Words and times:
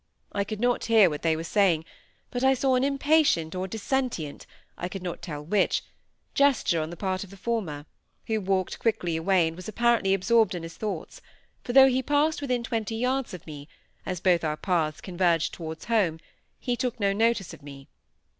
I 0.31 0.43
could 0.43 0.59
not 0.59 0.85
hear 0.85 1.11
what 1.11 1.21
they 1.21 1.35
were 1.35 1.43
saying, 1.43 1.85
but 2.31 2.43
I 2.43 2.55
saw 2.55 2.73
an 2.73 2.83
impatient 2.83 3.53
or 3.53 3.67
dissentient 3.67 4.47
(I 4.75 4.89
could 4.89 5.03
not 5.03 5.21
tell 5.21 5.45
which) 5.45 5.83
gesture 6.33 6.81
on 6.81 6.89
the 6.89 6.97
part 6.97 7.23
of 7.23 7.29
the 7.29 7.37
former, 7.37 7.85
who 8.25 8.41
walked 8.41 8.79
quickly 8.79 9.15
away, 9.15 9.45
and 9.47 9.55
was 9.55 9.67
apparently 9.67 10.15
absorbed 10.15 10.55
in 10.55 10.63
his 10.63 10.75
thoughts, 10.75 11.21
for 11.63 11.73
though 11.73 11.87
he 11.87 12.01
passed 12.01 12.41
within 12.41 12.63
twenty 12.63 12.95
yards 12.95 13.35
of 13.35 13.45
me, 13.45 13.67
as 14.03 14.19
both 14.19 14.43
our 14.43 14.57
paths 14.57 15.01
converged 15.01 15.53
towards 15.53 15.85
home, 15.85 16.19
he 16.59 16.75
took 16.75 16.99
no 16.99 17.13
notice 17.13 17.53
of 17.53 17.61
me. 17.61 17.87